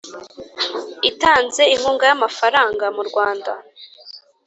[1.09, 3.51] itanze inkunga y amafaranga mu Rwanda